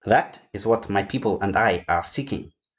That 0.03 0.39
is 0.51 0.65
what 0.65 0.89
my 0.89 1.03
people 1.03 1.39
and 1.41 1.55
I 1.55 1.85
are 1.87 2.03
seeking. 2.03 2.53